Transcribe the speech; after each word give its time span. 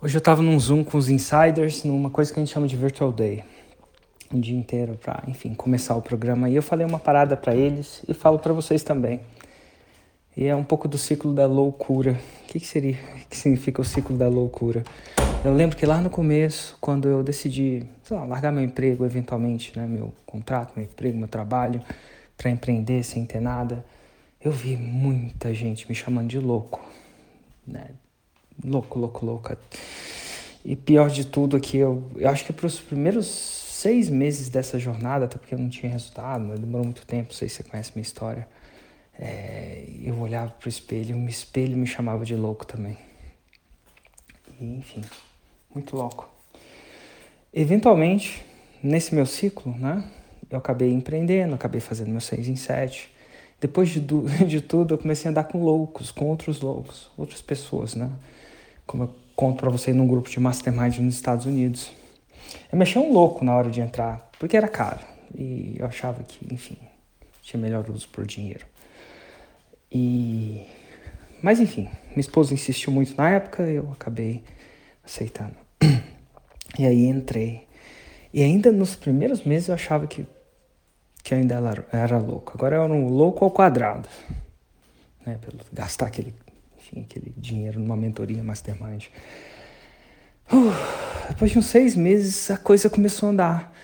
Hoje 0.00 0.16
eu 0.16 0.20
estava 0.20 0.40
num 0.40 0.56
Zoom 0.60 0.84
com 0.84 0.96
os 0.96 1.08
insiders, 1.08 1.82
numa 1.82 2.08
coisa 2.08 2.32
que 2.32 2.38
a 2.38 2.44
gente 2.44 2.54
chama 2.54 2.68
de 2.68 2.76
Virtual 2.76 3.10
Day. 3.10 3.42
Um 4.32 4.38
dia 4.38 4.56
inteiro 4.56 4.96
para, 4.96 5.24
enfim, 5.26 5.54
começar 5.54 5.96
o 5.96 6.00
programa. 6.00 6.48
E 6.48 6.54
eu 6.54 6.62
falei 6.62 6.86
uma 6.86 7.00
parada 7.00 7.36
para 7.36 7.52
eles 7.52 8.04
e 8.06 8.14
falo 8.14 8.38
para 8.38 8.52
vocês 8.52 8.84
também. 8.84 9.20
E 10.36 10.46
é 10.46 10.54
um 10.54 10.62
pouco 10.62 10.86
do 10.86 10.96
ciclo 10.96 11.34
da 11.34 11.46
loucura. 11.46 12.12
O 12.12 12.46
que, 12.46 12.60
que 12.60 12.66
seria? 12.68 12.96
Que 13.28 13.36
significa 13.36 13.82
o 13.82 13.84
ciclo 13.84 14.16
da 14.16 14.28
loucura? 14.28 14.84
Eu 15.44 15.52
lembro 15.52 15.76
que 15.76 15.84
lá 15.84 16.00
no 16.00 16.10
começo, 16.10 16.78
quando 16.80 17.08
eu 17.08 17.24
decidi, 17.24 17.84
sei 18.04 18.16
lá, 18.16 18.24
largar 18.24 18.52
meu 18.52 18.62
emprego 18.62 19.04
eventualmente, 19.04 19.76
né, 19.76 19.84
meu 19.84 20.14
contrato, 20.24 20.74
meu 20.76 20.84
emprego, 20.84 21.18
meu 21.18 21.26
trabalho, 21.26 21.82
para 22.36 22.48
empreender 22.50 23.02
sem 23.02 23.26
ter 23.26 23.40
nada, 23.40 23.84
eu 24.40 24.52
vi 24.52 24.76
muita 24.76 25.52
gente 25.52 25.88
me 25.88 25.94
chamando 25.96 26.28
de 26.28 26.38
louco, 26.38 26.80
né? 27.66 27.88
Louco, 28.64 28.98
louco, 28.98 29.24
louca. 29.24 29.58
E 30.64 30.76
pior 30.76 31.08
de 31.08 31.26
tudo 31.26 31.56
é 31.56 31.60
que 31.60 31.76
eu, 31.76 32.10
eu 32.16 32.28
acho 32.28 32.44
que 32.44 32.52
para 32.52 32.66
os 32.66 32.78
primeiros 32.78 33.26
seis 33.26 34.08
meses 34.08 34.48
dessa 34.48 34.78
jornada, 34.78 35.26
até 35.26 35.38
porque 35.38 35.54
eu 35.54 35.58
não 35.58 35.68
tinha 35.68 35.90
resultado, 35.90 36.44
né? 36.44 36.56
demorou 36.56 36.84
muito 36.84 37.06
tempo, 37.06 37.28
não 37.30 37.36
sei 37.36 37.48
se 37.48 37.56
você 37.56 37.62
conhece 37.62 37.92
minha 37.94 38.02
história, 38.02 38.48
é, 39.18 39.84
eu 40.02 40.18
olhava 40.18 40.50
para 40.50 40.66
o 40.66 40.68
espelho 40.68 41.16
o 41.16 41.28
espelho 41.28 41.76
me 41.76 41.86
chamava 41.86 42.24
de 42.24 42.34
louco 42.34 42.66
também. 42.66 42.98
E, 44.60 44.64
enfim, 44.76 45.02
muito 45.72 45.96
louco. 45.96 46.28
Eventualmente, 47.52 48.44
nesse 48.82 49.14
meu 49.14 49.26
ciclo, 49.26 49.76
né, 49.76 50.04
eu 50.50 50.58
acabei 50.58 50.92
empreendendo, 50.92 51.54
acabei 51.54 51.80
fazendo 51.80 52.10
meu 52.10 52.20
seis 52.20 52.48
em 52.48 52.56
sete. 52.56 53.10
Depois 53.60 53.88
de, 53.88 54.00
de 54.46 54.60
tudo, 54.60 54.94
eu 54.94 54.98
comecei 54.98 55.28
a 55.28 55.30
andar 55.30 55.44
com 55.44 55.62
loucos, 55.62 56.10
com 56.10 56.26
outros 56.26 56.60
loucos, 56.60 57.10
outras 57.16 57.40
pessoas, 57.40 57.94
né? 57.94 58.10
Como 58.88 59.04
eu 59.04 59.14
conto 59.36 59.60
para 59.60 59.70
você 59.70 59.92
num 59.92 60.08
grupo 60.08 60.28
de 60.28 60.40
mastermind 60.40 60.98
nos 60.98 61.14
Estados 61.14 61.46
Unidos. 61.46 61.92
Eu 62.72 62.76
me 62.76 62.82
achei 62.82 63.00
um 63.00 63.12
louco 63.12 63.44
na 63.44 63.54
hora 63.54 63.70
de 63.70 63.80
entrar, 63.80 64.28
porque 64.40 64.56
era 64.56 64.66
caro. 64.66 64.98
E 65.32 65.76
eu 65.78 65.86
achava 65.86 66.24
que, 66.24 66.52
enfim, 66.52 66.76
tinha 67.42 67.60
melhor 67.60 67.88
uso 67.88 68.08
por 68.08 68.26
dinheiro. 68.26 68.66
E 69.92 70.66
mas 71.40 71.60
enfim, 71.60 71.88
minha 72.10 72.20
esposa 72.20 72.52
insistiu 72.52 72.92
muito 72.92 73.16
na 73.16 73.30
época, 73.30 73.62
eu 73.62 73.92
acabei 73.92 74.42
aceitando. 75.04 75.54
E 76.78 76.86
aí 76.86 77.06
entrei. 77.06 77.66
E 78.32 78.42
ainda 78.42 78.70
nos 78.70 78.94
primeiros 78.94 79.42
meses 79.42 79.68
eu 79.68 79.74
achava 79.74 80.06
que, 80.06 80.26
que 81.24 81.34
ainda 81.34 81.56
era, 81.56 81.86
era 81.92 82.18
louco. 82.18 82.52
Agora 82.54 82.76
eu 82.76 82.82
era 82.82 82.92
um 82.92 83.08
louco 83.08 83.44
ao 83.44 83.50
quadrado. 83.50 84.08
Né, 85.24 85.38
pelo 85.40 85.58
gastar 85.72 86.06
aquele 86.06 86.34
enfim, 86.88 87.02
aquele 87.02 87.32
dinheiro 87.36 87.78
numa 87.78 87.96
mentoria 87.96 88.42
mastermind. 88.42 89.06
Uh, 90.52 90.72
depois 91.28 91.50
de 91.50 91.58
uns 91.58 91.66
seis 91.66 91.94
meses, 91.94 92.50
a 92.50 92.56
coisa 92.56 92.88
começou 92.88 93.28
a 93.28 93.32
andar. 93.32 93.74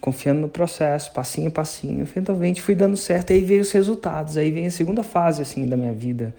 Confiando 0.00 0.40
no 0.40 0.48
processo, 0.48 1.12
passinho 1.12 1.48
a 1.48 1.50
passinho. 1.50 2.00
Eventualmente 2.00 2.62
fui 2.62 2.74
dando 2.74 2.96
certo, 2.96 3.32
aí 3.32 3.40
veio 3.40 3.60
os 3.60 3.70
resultados. 3.72 4.36
Aí 4.36 4.50
vem 4.50 4.66
a 4.66 4.70
segunda 4.70 5.02
fase, 5.02 5.42
assim, 5.42 5.66
da 5.66 5.76
minha 5.76 5.92
vida 5.92 6.34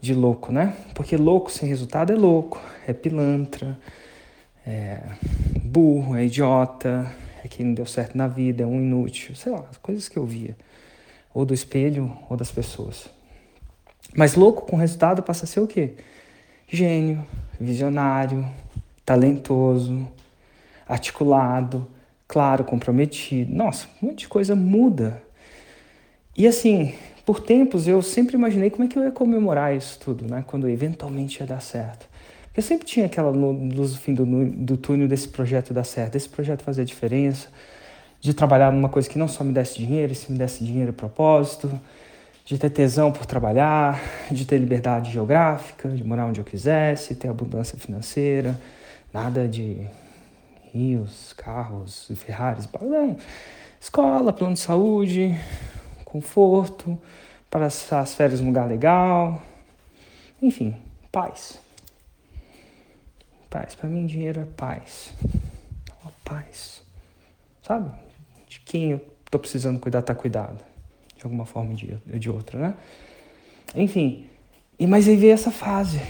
de 0.00 0.14
louco, 0.14 0.50
né? 0.50 0.74
Porque 0.94 1.16
louco 1.16 1.50
sem 1.50 1.68
resultado 1.68 2.12
é 2.12 2.16
louco, 2.16 2.60
é 2.86 2.92
pilantra, 2.94 3.78
é 4.66 5.00
burro, 5.62 6.16
é 6.16 6.24
idiota, 6.24 7.12
é 7.44 7.48
que 7.48 7.62
não 7.62 7.74
deu 7.74 7.84
certo 7.84 8.16
na 8.16 8.26
vida, 8.26 8.62
é 8.62 8.66
um 8.66 8.76
inútil, 8.76 9.34
sei 9.36 9.52
lá, 9.52 9.64
as 9.70 9.76
coisas 9.76 10.08
que 10.08 10.16
eu 10.16 10.24
via. 10.24 10.56
Ou 11.34 11.44
do 11.44 11.52
espelho 11.52 12.16
ou 12.28 12.36
das 12.38 12.50
pessoas. 12.50 13.10
Mas 14.14 14.34
louco 14.34 14.66
com 14.66 14.76
resultado 14.76 15.22
passa 15.22 15.44
a 15.44 15.48
ser 15.48 15.60
o 15.60 15.66
quê? 15.66 15.94
Gênio, 16.68 17.26
visionário, 17.60 18.46
talentoso, 19.04 20.08
articulado, 20.86 21.86
claro, 22.28 22.64
comprometido. 22.64 23.54
Nossa, 23.54 23.86
um 24.02 24.06
monte 24.06 24.20
de 24.20 24.28
coisa 24.28 24.54
muda. 24.54 25.22
E 26.36 26.46
assim, 26.46 26.94
por 27.24 27.40
tempos 27.40 27.86
eu 27.86 28.02
sempre 28.02 28.36
imaginei 28.36 28.70
como 28.70 28.84
é 28.84 28.88
que 28.88 28.98
eu 28.98 29.04
ia 29.04 29.10
comemorar 29.10 29.76
isso 29.76 29.98
tudo, 29.98 30.26
né? 30.26 30.44
Quando 30.46 30.68
eventualmente 30.68 31.40
ia 31.40 31.46
dar 31.46 31.60
certo. 31.60 32.06
Eu 32.54 32.62
sempre 32.62 32.86
tinha 32.86 33.06
aquela 33.06 33.30
luz 33.30 33.92
no 33.92 33.98
fim 33.98 34.12
do, 34.12 34.26
do 34.26 34.76
túnel 34.76 35.08
desse 35.08 35.28
projeto 35.28 35.72
dar 35.72 35.84
certo, 35.84 36.12
desse 36.12 36.28
projeto 36.28 36.62
fazer 36.62 36.84
diferença, 36.84 37.48
de 38.20 38.34
trabalhar 38.34 38.70
numa 38.70 38.90
coisa 38.90 39.08
que 39.08 39.18
não 39.18 39.26
só 39.26 39.42
me 39.42 39.52
desse 39.52 39.78
dinheiro, 39.78 40.14
se 40.14 40.30
me 40.30 40.36
desse 40.36 40.62
dinheiro 40.62 40.90
e 40.90 40.92
propósito, 40.92 41.80
de 42.44 42.58
ter 42.58 42.70
tesão 42.70 43.12
por 43.12 43.24
trabalhar, 43.24 44.00
de 44.30 44.44
ter 44.44 44.58
liberdade 44.58 45.12
geográfica, 45.12 45.88
de 45.88 46.02
morar 46.02 46.26
onde 46.26 46.40
eu 46.40 46.44
quisesse, 46.44 47.14
ter 47.14 47.28
abundância 47.28 47.78
financeira, 47.78 48.58
nada 49.12 49.46
de 49.46 49.86
rios, 50.72 51.32
carros 51.34 52.10
Ferraris, 52.16 52.68
não. 52.80 53.16
Escola, 53.80 54.32
plano 54.32 54.54
de 54.54 54.60
saúde, 54.60 55.38
conforto, 56.04 56.98
para 57.50 57.66
as 57.66 58.14
férias 58.14 58.40
num 58.40 58.48
lugar 58.48 58.68
legal, 58.68 59.42
enfim, 60.40 60.76
paz. 61.10 61.60
Paz, 63.50 63.74
para 63.74 63.88
mim 63.88 64.06
dinheiro 64.06 64.40
é 64.40 64.44
paz. 64.44 65.12
paz. 66.24 66.82
Sabe? 67.62 67.90
De 68.48 68.60
quem 68.60 68.92
eu 68.92 69.00
tô 69.30 69.38
precisando 69.38 69.78
cuidar, 69.78 70.02
tá 70.02 70.14
cuidado 70.14 70.71
de 71.22 71.26
alguma 71.26 71.46
forma 71.46 71.72
de, 71.74 71.96
de 72.04 72.28
outra, 72.28 72.58
né? 72.58 72.74
Enfim, 73.76 74.26
e 74.76 74.86
mas 74.88 75.06
aí 75.06 75.16
veio 75.16 75.32
essa 75.32 75.52
fase. 75.52 76.00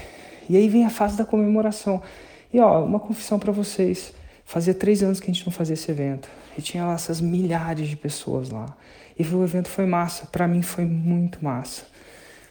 E 0.49 0.57
aí 0.57 0.67
vem 0.67 0.85
a 0.85 0.89
fase 0.89 1.15
da 1.15 1.23
comemoração. 1.23 2.01
E 2.51 2.59
ó, 2.59 2.83
uma 2.83 2.99
confissão 2.99 3.37
para 3.37 3.51
vocês. 3.51 4.11
Fazia 4.43 4.73
três 4.73 5.03
anos 5.03 5.19
que 5.19 5.29
a 5.29 5.33
gente 5.33 5.45
não 5.45 5.53
fazia 5.53 5.75
esse 5.75 5.89
evento. 5.89 6.27
E 6.57 6.61
tinha 6.61 6.83
lá 6.83 6.93
essas 6.93 7.21
milhares 7.21 7.87
de 7.87 7.95
pessoas 7.95 8.49
lá. 8.49 8.75
E 9.17 9.23
o 9.23 9.43
evento 9.43 9.69
foi 9.69 9.85
massa. 9.85 10.25
Para 10.25 10.47
mim 10.47 10.63
foi 10.63 10.83
muito 10.83 11.43
massa. 11.43 11.85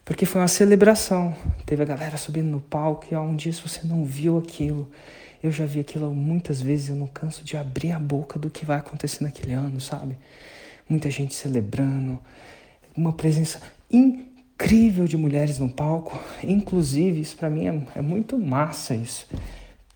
Porque 0.04 0.24
foi 0.24 0.40
uma 0.40 0.48
celebração. 0.48 1.34
Teve 1.66 1.82
a 1.82 1.86
galera 1.86 2.16
subindo 2.16 2.46
no 2.46 2.60
palco 2.60 3.06
e 3.10 3.14
ó, 3.16 3.22
um 3.22 3.34
dia 3.34 3.52
se 3.52 3.60
você 3.60 3.80
não 3.84 4.04
viu 4.04 4.38
aquilo, 4.38 4.88
eu 5.42 5.50
já 5.50 5.66
vi 5.66 5.80
aquilo 5.80 6.14
muitas 6.14 6.62
vezes, 6.62 6.90
eu 6.90 6.96
não 6.96 7.08
canso 7.08 7.44
de 7.44 7.56
abrir 7.56 7.90
a 7.90 7.98
boca 7.98 8.38
do 8.38 8.48
que 8.48 8.64
vai 8.64 8.78
acontecer 8.78 9.24
naquele 9.24 9.52
ano, 9.52 9.80
sabe? 9.80 10.16
Muita 10.88 11.10
gente 11.10 11.34
celebrando, 11.34 12.18
uma 12.96 13.12
presença 13.12 13.60
incrível 13.90 15.06
de 15.06 15.16
mulheres 15.16 15.58
no 15.58 15.68
palco. 15.68 16.18
Inclusive, 16.42 17.20
isso 17.20 17.36
para 17.36 17.50
mim 17.50 17.66
é, 17.66 17.98
é, 17.98 18.02
muito 18.02 18.38
massa 18.38 18.94
isso. 18.94 19.26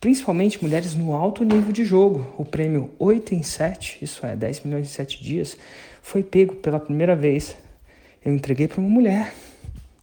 Principalmente 0.01 0.63
mulheres 0.63 0.95
no 0.95 1.15
alto 1.15 1.45
nível 1.45 1.73
de 1.73 1.85
jogo. 1.85 2.35
O 2.37 2.45
prêmio 2.45 2.91
8 2.99 3.35
em 3.35 3.43
7, 3.43 3.99
isso 4.03 4.25
é 4.25 4.37
10 4.37 4.61
milhões 4.61 4.87
em 4.87 4.91
7 4.91 5.23
dias, 5.23 5.57
foi 6.03 6.23
pego 6.23 6.55
pela 6.57 6.79
primeira 6.79 7.17
vez. 7.17 7.57
Eu 8.25 8.35
entreguei 8.35 8.69
para 8.69 8.81
uma 8.81 8.89
mulher. 8.89 9.33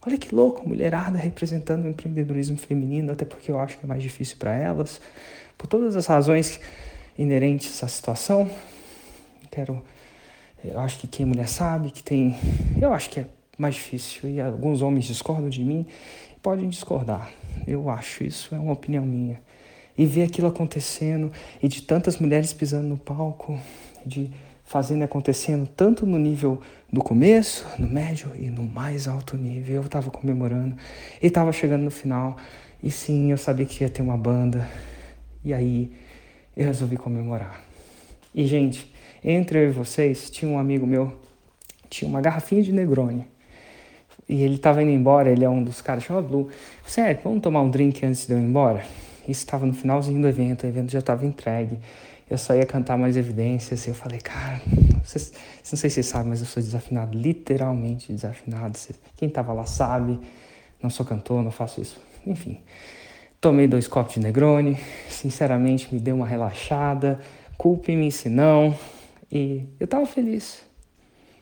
Olha 0.06 0.18
que 0.18 0.34
louco, 0.34 0.68
mulherada 0.68 1.16
representando 1.16 1.86
o 1.86 1.88
empreendedorismo 1.88 2.58
feminino, 2.58 3.12
até 3.12 3.24
porque 3.24 3.50
eu 3.50 3.58
acho 3.58 3.78
que 3.78 3.86
é 3.86 3.88
mais 3.88 4.02
difícil 4.02 4.36
para 4.38 4.54
elas. 4.54 5.00
Por 5.56 5.66
todas 5.66 5.96
as 5.96 6.06
razões 6.06 6.60
inerentes 7.16 7.82
à 7.82 7.88
situação, 7.88 8.50
quero 9.50 9.82
eu 10.64 10.80
acho 10.80 10.98
que 10.98 11.06
quem 11.06 11.26
mulher 11.26 11.48
sabe 11.48 11.90
que 11.90 12.02
tem. 12.02 12.36
Eu 12.80 12.92
acho 12.92 13.10
que 13.10 13.20
é 13.20 13.26
mais 13.58 13.74
difícil. 13.74 14.30
E 14.30 14.40
alguns 14.40 14.80
homens 14.80 15.04
discordam 15.04 15.50
de 15.50 15.62
mim. 15.62 15.86
Podem 16.42 16.68
discordar. 16.68 17.30
Eu 17.66 17.90
acho. 17.90 18.24
Isso 18.24 18.54
é 18.54 18.58
uma 18.58 18.72
opinião 18.72 19.04
minha. 19.04 19.40
E 19.96 20.06
ver 20.06 20.22
aquilo 20.22 20.48
acontecendo. 20.48 21.30
E 21.62 21.68
de 21.68 21.82
tantas 21.82 22.18
mulheres 22.18 22.52
pisando 22.54 22.88
no 22.88 22.96
palco. 22.96 23.60
De 24.06 24.30
fazendo 24.64 25.02
acontecendo 25.02 25.68
tanto 25.68 26.06
no 26.06 26.18
nível 26.18 26.60
do 26.90 27.02
começo, 27.02 27.66
no 27.78 27.86
médio 27.86 28.32
e 28.34 28.48
no 28.48 28.62
mais 28.62 29.06
alto 29.06 29.36
nível. 29.36 29.76
Eu 29.76 29.82
estava 29.82 30.10
comemorando 30.10 30.76
e 31.22 31.26
estava 31.26 31.52
chegando 31.52 31.82
no 31.82 31.90
final. 31.90 32.36
E 32.82 32.90
sim, 32.90 33.30
eu 33.30 33.36
sabia 33.36 33.66
que 33.66 33.84
ia 33.84 33.90
ter 33.90 34.00
uma 34.00 34.16
banda. 34.16 34.66
E 35.44 35.52
aí 35.52 35.92
eu 36.56 36.64
resolvi 36.64 36.96
comemorar. 36.96 37.62
E 38.34 38.46
gente, 38.46 38.93
entre 39.24 39.58
eu 39.58 39.68
e 39.70 39.72
vocês, 39.72 40.28
tinha 40.30 40.50
um 40.50 40.58
amigo 40.58 40.86
meu, 40.86 41.12
tinha 41.88 42.08
uma 42.08 42.20
garrafinha 42.20 42.62
de 42.62 42.72
Negroni. 42.72 43.26
E 44.28 44.42
ele 44.42 44.56
estava 44.56 44.82
indo 44.82 44.90
embora, 44.90 45.30
ele 45.30 45.44
é 45.44 45.48
um 45.48 45.62
dos 45.62 45.80
caras, 45.80 46.04
chama 46.04 46.22
Blue. 46.22 46.48
Sério, 46.86 47.20
vamos 47.24 47.40
tomar 47.40 47.62
um 47.62 47.70
drink 47.70 48.04
antes 48.04 48.26
de 48.26 48.32
eu 48.32 48.38
ir 48.38 48.42
embora? 48.42 48.84
Isso 49.22 49.40
estava 49.40 49.64
no 49.64 49.72
finalzinho 49.72 50.20
do 50.20 50.28
evento, 50.28 50.64
o 50.64 50.66
evento 50.66 50.90
já 50.90 50.98
estava 50.98 51.24
entregue. 51.24 51.78
Eu 52.28 52.38
só 52.38 52.54
ia 52.54 52.64
cantar 52.64 52.96
mais 52.96 53.16
evidências. 53.16 53.86
E 53.86 53.90
eu 53.90 53.94
falei, 53.94 54.18
cara, 54.18 54.60
vocês, 55.02 55.32
não 55.70 55.78
sei 55.78 55.90
se 55.90 55.94
vocês 55.94 56.06
sabem, 56.06 56.28
mas 56.28 56.40
eu 56.40 56.46
sou 56.46 56.62
desafinado, 56.62 57.16
literalmente 57.16 58.12
desafinado. 58.12 58.78
Quem 59.16 59.28
estava 59.28 59.52
lá 59.52 59.66
sabe, 59.66 60.18
não 60.82 60.90
sou 60.90 61.04
cantor, 61.04 61.42
não 61.42 61.50
faço 61.50 61.80
isso. 61.80 62.00
Enfim, 62.26 62.58
tomei 63.40 63.66
dois 63.66 63.86
copos 63.86 64.14
de 64.14 64.20
Negroni, 64.20 64.78
sinceramente 65.08 65.94
me 65.94 66.00
deu 66.00 66.16
uma 66.16 66.26
relaxada. 66.26 67.20
Culpe-me 67.58 68.10
se 68.10 68.28
não, 68.28 68.76
e 69.34 69.66
eu 69.80 69.88
tava 69.88 70.06
feliz. 70.06 70.62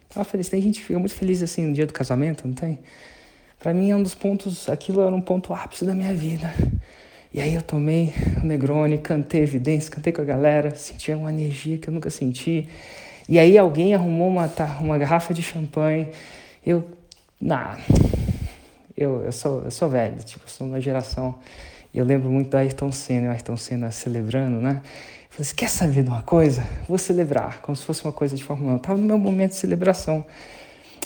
Tava 0.08 0.24
feliz. 0.24 0.48
Tem 0.48 0.62
gente 0.62 0.80
que 0.80 0.86
fica 0.86 0.98
muito 0.98 1.14
feliz 1.14 1.42
assim 1.42 1.66
no 1.66 1.74
dia 1.74 1.86
do 1.86 1.92
casamento, 1.92 2.48
não 2.48 2.54
tem? 2.54 2.78
Para 3.58 3.74
mim 3.74 3.90
é 3.90 3.96
um 3.96 4.02
dos 4.02 4.14
pontos, 4.14 4.68
aquilo 4.68 5.02
era 5.02 5.14
um 5.14 5.20
ponto 5.20 5.52
ápice 5.52 5.84
da 5.84 5.94
minha 5.94 6.14
vida. 6.14 6.52
E 7.32 7.40
aí 7.40 7.54
eu 7.54 7.62
tomei 7.62 8.12
o 8.42 8.46
Negroni, 8.46 8.98
cantei 8.98 9.42
evidência, 9.42 9.90
cantei 9.90 10.12
com 10.12 10.20
a 10.20 10.24
galera, 10.24 10.74
senti 10.74 11.12
uma 11.12 11.30
energia 11.30 11.78
que 11.78 11.88
eu 11.88 11.94
nunca 11.94 12.10
senti. 12.10 12.68
E 13.28 13.38
aí 13.38 13.56
alguém 13.56 13.94
arrumou 13.94 14.28
uma, 14.28 14.50
uma 14.80 14.98
garrafa 14.98 15.32
de 15.32 15.42
champanhe. 15.42 16.08
Eu, 16.66 16.84
nah, 17.40 17.78
eu, 18.96 19.22
eu, 19.22 19.32
sou, 19.32 19.62
eu 19.62 19.70
sou 19.70 19.88
velho, 19.88 20.16
tipo, 20.24 20.50
sou 20.50 20.66
uma 20.66 20.80
geração. 20.80 21.38
Eu 21.94 22.04
lembro 22.04 22.30
muito 22.30 22.50
da 22.50 22.60
Ayrton 22.60 22.90
Senna, 22.90 23.28
o 23.28 23.30
Ayrton 23.30 23.56
Senna 23.56 23.90
celebrando, 23.90 24.60
né? 24.60 24.82
Falei 25.32 25.46
assim, 25.46 25.54
quer 25.54 25.70
saber 25.70 26.02
de 26.02 26.10
uma 26.10 26.20
coisa? 26.20 26.62
Vou 26.86 26.98
celebrar, 26.98 27.62
como 27.62 27.74
se 27.74 27.82
fosse 27.86 28.04
uma 28.04 28.12
coisa 28.12 28.36
de 28.36 28.44
Fórmula 28.44 28.74
1. 28.74 28.76
Estava 28.76 28.98
no 28.98 29.06
meu 29.06 29.16
momento 29.16 29.52
de 29.52 29.56
celebração. 29.56 30.26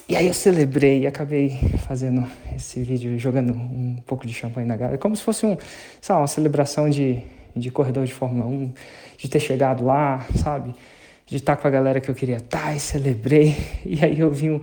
E 0.08 0.16
aí 0.16 0.26
eu 0.26 0.34
celebrei 0.34 1.02
e 1.02 1.06
acabei 1.06 1.56
fazendo 1.86 2.28
esse 2.56 2.82
vídeo, 2.82 3.16
jogando 3.20 3.52
um 3.52 4.02
pouco 4.04 4.26
de 4.26 4.34
champanhe 4.34 4.66
na 4.66 4.76
galera, 4.76 4.98
como 4.98 5.14
se 5.14 5.22
fosse 5.22 5.46
um, 5.46 5.56
sabe, 6.00 6.20
uma 6.20 6.26
celebração 6.26 6.90
de, 6.90 7.22
de 7.54 7.70
corredor 7.70 8.04
de 8.04 8.12
Fórmula 8.12 8.46
1, 8.46 8.72
de 9.16 9.28
ter 9.28 9.38
chegado 9.38 9.84
lá, 9.84 10.26
sabe? 10.34 10.74
De 11.24 11.36
estar 11.36 11.56
com 11.56 11.68
a 11.68 11.70
galera 11.70 12.00
que 12.00 12.08
eu 12.08 12.14
queria 12.14 12.38
estar 12.38 12.74
e 12.74 12.80
celebrei. 12.80 13.56
E 13.86 14.04
aí 14.04 14.18
eu 14.18 14.32
vi 14.32 14.50
um, 14.50 14.60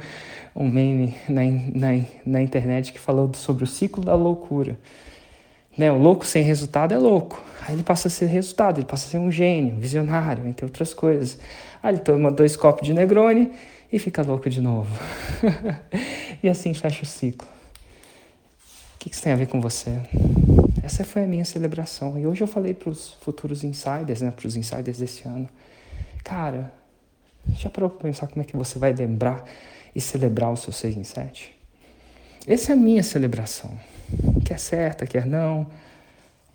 um 0.54 0.68
meme 0.68 1.16
na, 1.30 1.42
na, 1.74 2.06
na 2.25 2.42
internet 2.42 2.92
que 2.92 3.00
falou 3.00 3.33
sobre 3.33 3.63
o 3.63 3.68
ciclo 3.68 4.04
da 4.04 4.13
loucura. 4.13 4.77
Né? 5.77 5.91
O 5.91 5.97
louco 5.97 6.25
sem 6.25 6.43
resultado 6.43 6.93
é 6.93 6.97
louco. 6.97 7.41
Aí 7.61 7.75
ele 7.75 7.83
passa 7.83 8.07
a 8.07 8.11
ser 8.11 8.25
resultado, 8.25 8.79
ele 8.79 8.85
passa 8.85 9.07
a 9.07 9.11
ser 9.11 9.17
um 9.17 9.31
gênio, 9.31 9.75
visionário, 9.75 10.45
entre 10.47 10.65
outras 10.65 10.93
coisas. 10.93 11.39
Aí 11.81 11.95
ele 11.95 12.01
toma 12.01 12.31
dois 12.31 12.55
copos 12.55 12.85
de 12.85 12.93
Negroni 12.93 13.51
e 13.91 13.99
fica 13.99 14.21
louco 14.21 14.49
de 14.49 14.61
novo. 14.61 14.89
e 16.43 16.49
assim 16.49 16.73
fecha 16.73 17.03
o 17.03 17.05
ciclo. 17.05 17.47
O 18.95 18.99
que 18.99 19.09
isso 19.11 19.21
tem 19.21 19.33
a 19.33 19.35
ver 19.35 19.47
com 19.47 19.61
você? 19.61 19.91
Essa 20.81 21.03
foi 21.03 21.23
a 21.23 21.27
minha 21.27 21.45
celebração. 21.45 22.17
E 22.19 22.27
hoje 22.27 22.41
eu 22.41 22.47
falei 22.47 22.73
para 22.73 22.89
os 22.89 23.13
futuros 23.21 23.63
insiders, 23.63 24.21
né, 24.21 24.31
para 24.31 24.47
os 24.47 24.55
insiders 24.55 24.97
desse 24.97 25.27
ano. 25.27 25.49
Cara, 26.23 26.73
já 27.51 27.69
parou 27.69 27.89
para 27.89 28.09
pensar 28.09 28.27
como 28.27 28.41
é 28.41 28.45
que 28.45 28.55
você 28.55 28.79
vai 28.79 28.93
lembrar 28.93 29.45
e 29.95 30.01
celebrar 30.01 30.51
o 30.51 30.57
seu 30.57 30.73
6 30.73 30.97
em 30.97 31.03
7? 31.03 31.53
Essa 32.47 32.71
é 32.71 32.73
a 32.73 32.77
minha 32.77 33.03
celebração. 33.03 33.71
Quer 34.45 34.59
certa, 34.59 35.07
quer 35.07 35.25
não, 35.25 35.67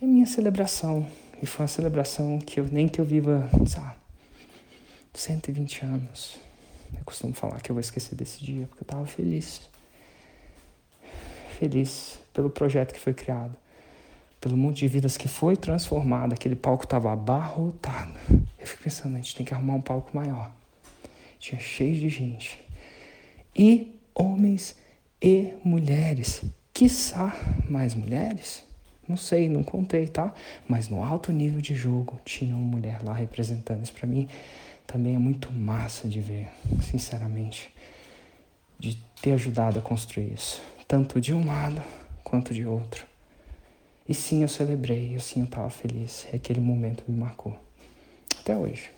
é 0.01 0.05
minha 0.05 0.25
celebração. 0.25 1.07
E 1.41 1.45
foi 1.45 1.63
uma 1.63 1.67
celebração 1.67 2.39
que 2.39 2.59
eu 2.59 2.65
nem 2.65 2.87
que 2.87 2.99
eu 2.99 3.05
viva, 3.05 3.49
sabe, 3.65 3.95
120 5.13 5.85
anos. 5.85 6.37
Eu 6.93 7.03
costumo 7.05 7.33
falar 7.33 7.61
que 7.61 7.71
eu 7.71 7.73
vou 7.73 7.81
esquecer 7.81 8.15
desse 8.15 8.43
dia, 8.43 8.65
porque 8.67 8.81
eu 8.81 8.85
estava 8.85 9.05
feliz. 9.05 9.61
Feliz 11.57 12.19
pelo 12.33 12.49
projeto 12.49 12.93
que 12.93 12.99
foi 12.99 13.13
criado, 13.13 13.55
pelo 14.39 14.57
monte 14.57 14.79
de 14.79 14.87
vidas 14.87 15.17
que 15.17 15.27
foi 15.27 15.55
transformado. 15.55 16.33
Aquele 16.33 16.55
palco 16.55 16.83
estava 16.83 17.11
abarrotado. 17.11 18.13
Eu 18.57 18.67
fico 18.67 18.83
pensando, 18.83 19.15
a 19.15 19.17
gente 19.17 19.35
tem 19.35 19.45
que 19.45 19.53
arrumar 19.53 19.75
um 19.75 19.81
palco 19.81 20.09
maior. 20.13 20.51
Tinha 21.39 21.59
cheio 21.59 21.95
de 21.95 22.09
gente. 22.09 22.59
E 23.55 23.95
homens 24.13 24.75
e 25.21 25.53
mulheres. 25.63 26.41
Quiçá 26.79 27.35
mais 27.69 27.93
mulheres? 27.93 28.63
Não 29.05 29.17
sei, 29.17 29.49
não 29.49 29.65
contei, 29.65 30.07
tá? 30.07 30.33
Mas 30.65 30.87
no 30.87 31.03
alto 31.03 31.29
nível 31.29 31.59
de 31.59 31.75
jogo 31.75 32.17
tinha 32.23 32.55
uma 32.55 32.65
mulher 32.65 33.03
lá 33.03 33.11
representando 33.11 33.83
isso 33.83 33.91
para 33.91 34.07
mim 34.07 34.29
também 34.87 35.13
é 35.13 35.19
muito 35.19 35.51
massa 35.51 36.07
de 36.07 36.21
ver, 36.21 36.47
sinceramente, 36.89 37.69
de 38.79 38.95
ter 39.21 39.33
ajudado 39.33 39.79
a 39.79 39.81
construir 39.81 40.31
isso, 40.31 40.61
tanto 40.87 41.19
de 41.19 41.33
um 41.33 41.45
lado 41.45 41.81
quanto 42.23 42.53
de 42.53 42.65
outro. 42.65 43.05
E 44.07 44.13
sim, 44.13 44.43
eu 44.43 44.47
celebrei, 44.47 45.13
eu 45.13 45.19
sim, 45.19 45.41
eu 45.41 45.47
estava 45.47 45.69
feliz, 45.69 46.29
e 46.31 46.37
aquele 46.37 46.61
momento 46.61 47.03
me 47.09 47.19
marcou. 47.19 47.59
Até 48.39 48.55
hoje. 48.55 48.89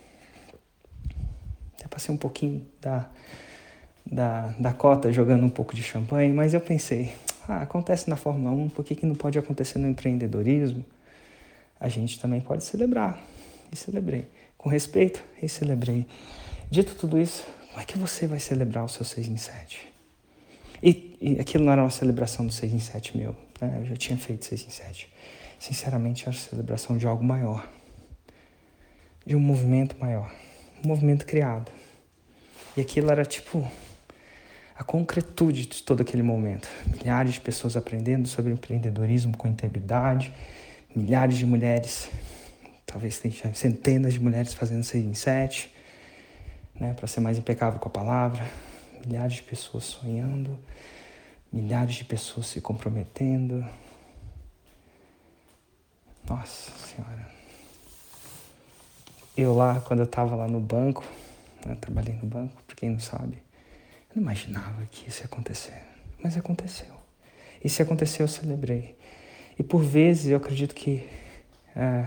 Até 1.74 1.88
passei 1.88 2.14
um 2.14 2.18
pouquinho 2.18 2.64
da, 2.80 3.10
da, 4.06 4.54
da 4.60 4.72
cota 4.72 5.12
jogando 5.12 5.44
um 5.44 5.50
pouco 5.50 5.74
de 5.74 5.82
champanhe, 5.82 6.32
mas 6.32 6.54
eu 6.54 6.62
pensei, 6.62 7.12
ah, 7.52 7.62
acontece 7.64 8.10
na 8.10 8.16
Fórmula 8.16 8.52
1, 8.52 8.70
por 8.70 8.86
que, 8.86 8.96
que 8.96 9.06
não 9.06 9.16
pode 9.16 9.38
acontecer 9.38 9.78
no 9.78 9.88
empreendedorismo? 9.88 10.86
A 11.80 11.90
gente 11.90 12.20
também 12.20 12.40
pode 12.40 12.64
celebrar. 12.64 13.22
E 13.72 13.76
celebrei 13.76 14.28
com 14.62 14.70
respeito 14.70 15.24
e 15.42 15.50
celebrei. 15.50 16.06
Dito 16.70 16.94
tudo 16.94 17.20
isso, 17.20 17.44
como 17.70 17.82
é 17.82 17.84
que 17.84 17.98
você 17.98 18.28
vai 18.28 18.40
celebrar 18.40 18.86
o 18.86 18.88
seu 18.88 19.04
6 19.04 19.28
em 19.28 19.38
7? 19.38 19.92
E, 20.84 21.18
e 21.20 21.40
aquilo 21.40 21.66
não 21.66 21.74
era 21.74 21.82
uma 21.82 21.90
celebração 21.90 22.46
do 22.46 22.54
6 22.54 22.72
em 22.72 22.80
7 22.80 23.18
meu, 23.18 23.36
né? 23.60 23.80
eu 23.82 23.86
já 23.88 23.96
tinha 23.96 24.18
feito 24.20 24.46
6 24.46 24.68
em 24.68 24.70
7. 24.70 25.12
Sinceramente, 25.60 26.24
era 26.28 26.32
a 26.32 26.40
celebração 26.40 26.96
de 26.96 27.08
algo 27.08 27.24
maior, 27.24 27.68
de 29.26 29.36
um 29.36 29.40
movimento 29.40 29.98
maior, 30.00 30.32
um 30.86 30.88
movimento 30.88 31.26
criado. 31.26 31.72
E 32.78 32.82
aquilo 32.82 33.12
era 33.12 33.26
tipo 33.26 33.68
a 34.82 34.84
concretude 34.84 35.68
de 35.68 35.84
todo 35.84 36.02
aquele 36.02 36.24
momento. 36.24 36.68
Milhares 36.98 37.36
de 37.36 37.42
pessoas 37.42 37.78
aprendendo 37.78 38.28
sobre 38.28 38.52
empreendedorismo 38.52 39.38
com 39.38 39.48
integridade, 39.48 40.34
milhares 40.96 41.38
de 41.38 41.46
mulheres 41.46 42.10
Talvez 42.92 43.22
centenas 43.54 44.14
de 44.14 44.20
mulheres 44.20 44.54
fazendo 44.54 44.84
seis 44.84 45.06
em 45.06 45.14
sete, 45.14 45.74
né, 46.78 46.94
para 46.94 47.08
ser 47.08 47.22
mais 47.22 47.38
impecável 47.38 47.80
com 47.80 47.88
a 47.88 47.92
palavra. 47.92 48.46
Milhares 49.06 49.36
de 49.36 49.44
pessoas 49.44 49.86
sonhando, 49.86 50.60
milhares 51.54 51.96
de 51.96 52.04
pessoas 52.04 52.48
se 52.48 52.60
comprometendo. 52.60 53.66
Nossa 56.28 56.70
Senhora. 56.86 57.30
Eu 59.38 59.56
lá, 59.56 59.80
quando 59.80 60.02
eu 60.02 60.06
estava 60.06 60.36
lá 60.36 60.48
no 60.50 60.60
banco, 60.60 61.06
né, 61.66 61.78
trabalhei 61.80 62.16
no 62.16 62.26
banco, 62.26 62.62
para 62.68 62.76
quem 62.76 62.90
não 62.90 63.00
sabe, 63.00 63.42
eu 64.12 64.18
não 64.18 64.24
imaginava 64.24 64.86
que 64.92 65.10
isso 65.10 65.22
ia 65.22 65.26
acontecer. 65.26 65.82
Mas 66.22 66.38
aconteceu. 66.38 66.94
E 67.64 67.70
se 67.70 67.82
aconteceu, 67.82 68.26
eu 68.26 68.28
celebrei. 68.28 68.96
E 69.58 69.64
por 69.64 69.82
vezes 69.82 70.28
eu 70.28 70.38
acredito 70.38 70.76
que 70.76 71.08
é, 71.76 72.06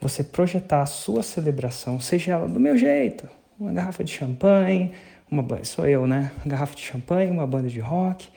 você 0.00 0.24
projetar 0.24 0.82
a 0.82 0.86
sua 0.86 1.22
celebração, 1.22 2.00
seja 2.00 2.32
ela 2.32 2.48
do 2.48 2.58
meu 2.58 2.76
jeito, 2.76 3.28
uma 3.58 3.72
garrafa 3.72 4.02
de 4.02 4.12
champanhe, 4.12 4.92
uma 5.30 5.64
sou 5.64 5.86
eu, 5.86 6.06
né? 6.06 6.32
Uma 6.38 6.46
garrafa 6.46 6.74
de 6.74 6.82
champanhe, 6.82 7.30
uma 7.30 7.46
banda 7.46 7.68
de 7.68 7.80
rock, 7.80 8.28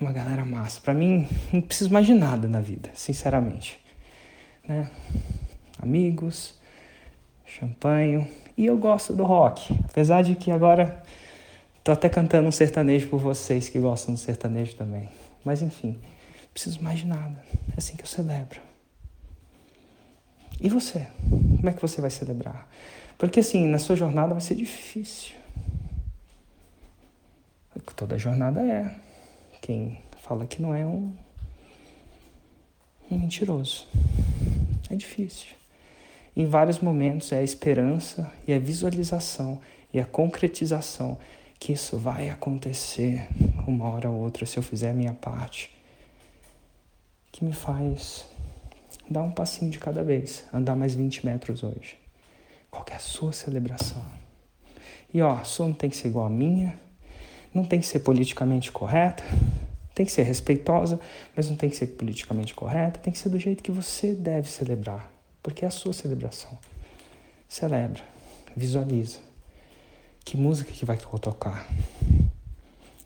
uma 0.00 0.12
galera 0.12 0.44
massa. 0.44 0.80
Para 0.80 0.94
mim, 0.94 1.28
não 1.52 1.60
preciso 1.60 1.92
mais 1.92 2.06
de 2.06 2.14
nada 2.14 2.48
na 2.48 2.60
vida, 2.60 2.90
sinceramente, 2.94 3.80
né? 4.66 4.90
Amigos, 5.80 6.54
champanhe, 7.44 8.26
e 8.56 8.66
eu 8.66 8.76
gosto 8.76 9.12
do 9.12 9.24
rock, 9.24 9.72
apesar 9.88 10.22
de 10.22 10.34
que 10.34 10.50
agora 10.50 11.02
tô 11.88 11.92
até 11.92 12.06
cantando 12.10 12.46
um 12.46 12.52
sertanejo 12.52 13.08
por 13.08 13.18
vocês 13.18 13.70
que 13.70 13.78
gostam 13.78 14.12
do 14.12 14.20
sertanejo 14.20 14.76
também. 14.76 15.08
Mas 15.42 15.62
enfim, 15.62 15.92
não 15.92 16.48
preciso 16.52 16.82
mais 16.82 16.98
de 16.98 17.06
nada. 17.06 17.42
É 17.70 17.78
assim 17.78 17.96
que 17.96 18.02
eu 18.02 18.06
celebro. 18.06 18.60
E 20.60 20.68
você? 20.68 21.06
Como 21.30 21.66
é 21.66 21.72
que 21.72 21.80
você 21.80 22.02
vai 22.02 22.10
celebrar? 22.10 22.68
Porque 23.16 23.40
assim, 23.40 23.66
na 23.66 23.78
sua 23.78 23.96
jornada 23.96 24.34
vai 24.34 24.40
ser 24.42 24.54
difícil. 24.54 25.34
Toda 27.96 28.18
jornada 28.18 28.60
é. 28.60 28.94
Quem 29.62 30.02
fala 30.20 30.46
que 30.46 30.60
não 30.60 30.74
é 30.74 30.84
um, 30.84 31.10
um 33.10 33.18
mentiroso. 33.18 33.88
É 34.90 34.94
difícil. 34.94 35.56
Em 36.36 36.44
vários 36.44 36.80
momentos 36.80 37.32
é 37.32 37.38
a 37.38 37.42
esperança 37.42 38.30
e 38.46 38.52
a 38.52 38.58
visualização 38.58 39.58
e 39.90 39.98
a 39.98 40.04
concretização 40.04 41.16
que 41.58 41.72
isso 41.72 41.96
vai 41.96 42.30
acontecer 42.30 43.28
uma 43.66 43.88
hora 43.88 44.08
ou 44.08 44.16
outra 44.16 44.46
se 44.46 44.56
eu 44.56 44.62
fizer 44.62 44.90
a 44.90 44.94
minha 44.94 45.14
parte 45.14 45.70
que 47.32 47.44
me 47.44 47.52
faz 47.52 48.24
Dá 49.10 49.22
um 49.22 49.30
passinho 49.30 49.70
de 49.70 49.78
cada 49.78 50.04
vez, 50.04 50.44
andar 50.52 50.76
mais 50.76 50.94
20 50.94 51.24
metros 51.24 51.62
hoje. 51.62 51.96
Qual 52.70 52.84
é 52.90 52.94
a 52.94 52.98
sua 52.98 53.32
celebração? 53.32 54.04
E 55.12 55.22
ó, 55.22 55.32
a 55.32 55.44
sua 55.44 55.66
não 55.66 55.72
tem 55.72 55.88
que 55.88 55.96
ser 55.96 56.08
igual 56.08 56.26
a 56.26 56.30
minha, 56.30 56.78
não 57.54 57.64
tem 57.64 57.80
que 57.80 57.86
ser 57.86 58.00
politicamente 58.00 58.70
correta, 58.70 59.24
tem 59.94 60.04
que 60.04 60.12
ser 60.12 60.24
respeitosa, 60.24 61.00
mas 61.34 61.48
não 61.48 61.56
tem 61.56 61.70
que 61.70 61.76
ser 61.76 61.86
politicamente 61.86 62.54
correta, 62.54 63.00
tem 63.00 63.10
que 63.10 63.18
ser 63.18 63.30
do 63.30 63.38
jeito 63.38 63.62
que 63.62 63.72
você 63.72 64.14
deve 64.14 64.50
celebrar, 64.50 65.10
porque 65.42 65.64
é 65.64 65.68
a 65.68 65.70
sua 65.70 65.94
celebração. 65.94 66.58
Celebra, 67.48 68.02
visualiza. 68.54 69.27
Que 70.28 70.36
música 70.36 70.70
que 70.70 70.84
vai 70.84 70.98
tocar? 70.98 71.66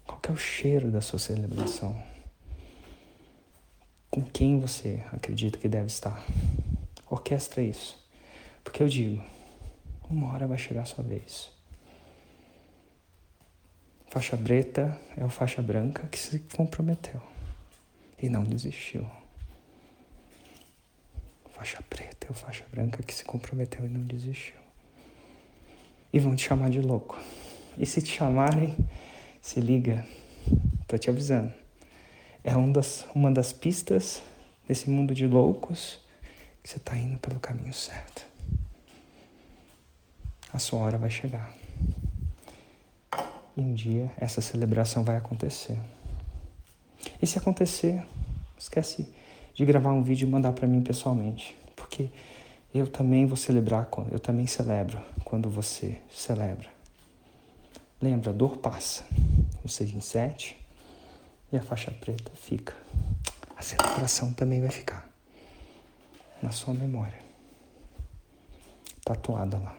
Qual 0.05 0.21
é 0.29 0.33
o 0.33 0.37
cheiro 0.37 0.91
da 0.91 1.01
sua 1.01 1.21
celebração? 1.21 1.97
com 4.11 4.23
quem 4.23 4.59
você 4.59 5.05
acredita 5.13 5.57
que 5.57 5.69
deve 5.69 5.87
estar. 5.87 6.21
Orquestra 7.09 7.63
isso. 7.63 7.97
Porque 8.65 8.83
eu 8.83 8.89
digo, 8.89 9.25
uma 10.11 10.33
hora 10.33 10.49
vai 10.49 10.59
chegar 10.59 10.83
a 10.83 10.85
sua 10.85 11.05
vez. 11.05 11.49
Faixa 14.11 14.37
preta 14.37 15.01
é 15.17 15.25
o 15.25 15.29
faixa 15.29 15.63
branca 15.63 16.09
que 16.09 16.19
se 16.19 16.41
comprometeu 16.41 17.23
e 18.21 18.29
não 18.29 18.43
desistiu. 18.43 19.09
faixa 21.51 21.81
preta, 21.89 22.27
é 22.27 22.31
o 22.33 22.35
faixa 22.35 22.65
branca 22.69 23.01
que 23.01 23.15
se 23.15 23.25
comprometeu 23.25 23.87
e 23.87 23.89
não 23.89 24.03
desistiu. 24.03 24.62
E 26.13 26.19
vão 26.19 26.37
te 26.37 26.47
chamar 26.47 26.71
de 26.71 26.81
louco. 26.81 27.19
E 27.79 27.87
se 27.87 28.03
te 28.03 28.13
chamarem, 28.13 28.77
se 29.41 29.61
liga, 29.61 30.07
tô 30.87 30.99
te 30.99 31.09
avisando. 31.09 31.53
É 32.45 32.57
um 32.57 32.71
das, 32.71 33.07
uma 33.15 33.31
das 33.31 33.53
pistas 33.53 34.23
desse 34.69 34.91
mundo 34.91 35.15
de 35.15 35.27
loucos 35.27 35.99
que 36.63 36.69
você 36.69 36.77
está 36.77 36.97
indo 36.97 37.19
pelo 37.19 37.41
caminho 37.41 37.73
certo. 37.73 38.27
A 40.53 40.59
sua 40.59 40.81
hora 40.81 40.99
vai 40.99 41.11
chegar. 41.11 41.53
E 43.57 43.61
um 43.61 43.73
dia 43.73 44.11
essa 44.17 44.41
celebração 44.41 45.03
vai 45.03 45.17
acontecer. 45.17 45.79
E 47.21 47.27
se 47.27 47.39
acontecer, 47.39 48.03
esquece 48.59 49.09
de 49.55 49.65
gravar 49.65 49.93
um 49.93 50.03
vídeo 50.03 50.27
e 50.27 50.31
mandar 50.31 50.53
para 50.53 50.67
mim 50.67 50.83
pessoalmente, 50.83 51.57
porque 51.77 52.09
eu 52.75 52.87
também 52.87 53.27
vou 53.27 53.37
celebrar, 53.37 53.89
eu 54.11 54.19
também 54.19 54.47
celebro 54.47 55.01
quando 55.25 55.51
você 55.51 56.01
celebra. 56.11 56.69
Lembra, 58.01 58.31
a 58.31 58.33
dor 58.33 58.57
passa, 58.57 59.05
o 59.63 59.69
6 59.69 59.95
em 59.95 60.01
7 60.01 60.59
e 61.53 61.57
a 61.57 61.63
faixa 61.63 61.91
preta 61.91 62.33
fica. 62.35 62.75
A 63.57 63.63
celebração 63.63 64.33
também 64.33 64.61
vai 64.61 64.71
ficar 64.71 65.09
na 66.43 66.51
sua 66.51 66.75
memória, 66.75 67.19
tatuada 69.05 69.59
lá. 69.59 69.77